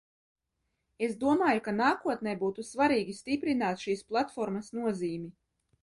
Es 1.07 1.13
domāju, 1.23 1.61
ka 1.67 1.75
nākotnē 1.75 2.35
būtu 2.41 2.67
svarīgi 2.73 3.17
stiprināt 3.21 3.87
šīs 3.87 4.05
platformas 4.13 4.77
nozīmi. 4.81 5.35